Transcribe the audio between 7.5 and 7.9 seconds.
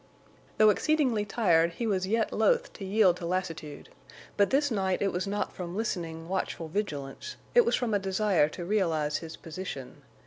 it was